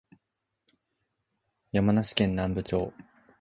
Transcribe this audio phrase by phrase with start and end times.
[1.71, 2.91] 山梨県南部町